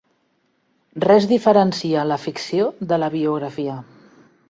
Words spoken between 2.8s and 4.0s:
de la biografia.